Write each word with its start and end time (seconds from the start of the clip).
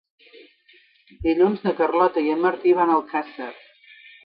Dilluns 1.27 1.61
na 1.67 1.75
Carlota 1.81 2.25
i 2.29 2.33
en 2.39 2.43
Martí 2.47 2.75
van 2.83 2.95
a 2.95 2.99
Alcàsser. 3.03 3.53